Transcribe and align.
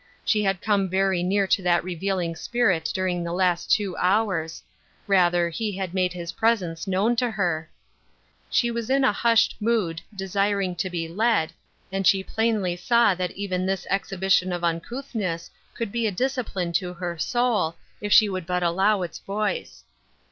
She 0.25 0.41
had 0.41 0.63
come 0.63 0.89
very 0.89 1.21
near 1.21 1.45
to 1.45 1.61
that 1.61 1.83
revealing 1.83 2.35
Spirit 2.35 2.89
during 2.91 3.23
the 3.23 3.31
last 3.33 3.69
two 3.69 3.95
liours— 4.01 4.63
rather 5.05 5.49
he 5.49 5.77
had 5.77 5.93
made 5.93 6.11
his 6.11 6.31
presence 6.31 6.87
known 6.87 7.15
to 7.17 7.29
her. 7.29 7.69
She 8.49 8.71
was 8.71 8.89
in 8.89 9.03
a 9.03 9.11
hushed 9.13 9.57
mood, 9.59 10.01
desiring 10.15 10.75
to 10.77 10.89
be 10.89 11.07
led, 11.07 11.53
and 11.91 12.07
she 12.07 12.23
plainly 12.23 12.75
saw 12.75 13.09
My 13.09 13.13
Daughters. 13.13 13.23
808 13.25 13.27
that 13.35 13.39
even 13.39 13.65
this 13.67 13.85
exhibition 13.91 14.51
of 14.51 14.63
uncouthness 14.63 15.51
could 15.75 15.91
be 15.91 16.07
a 16.07 16.11
discipline 16.11 16.73
to 16.73 16.93
her 16.95 17.19
soul, 17.19 17.75
if 18.01 18.11
she 18.11 18.27
would 18.27 18.47
but 18.47 18.63
allow 18.63 19.03
its 19.03 19.19
voice. 19.19 19.83